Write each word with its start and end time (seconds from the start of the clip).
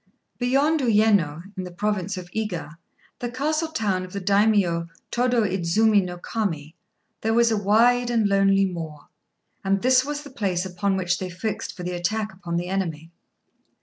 Beyond 0.39 0.79
Uyéno, 0.79 1.43
in 1.55 1.63
the 1.63 1.69
province 1.71 2.17
of 2.17 2.31
Iga, 2.31 2.77
the 3.19 3.29
castle 3.29 3.67
town 3.67 4.03
of 4.03 4.13
the 4.13 4.19
Daimio 4.19 4.87
Tôdô 5.11 5.47
Idzumi 5.47 6.03
no 6.03 6.17
Kami, 6.17 6.73
there 7.21 7.39
is 7.39 7.51
a 7.51 7.55
wide 7.55 8.09
and 8.09 8.27
lonely 8.27 8.65
moor; 8.65 9.09
and 9.63 9.83
this 9.83 10.03
was 10.03 10.23
the 10.23 10.31
place 10.31 10.65
upon 10.65 10.97
which 10.97 11.19
they 11.19 11.29
fixed 11.29 11.77
for 11.77 11.83
the 11.83 11.91
attack 11.93 12.33
upon 12.33 12.57
the 12.57 12.67
enemy. 12.67 13.11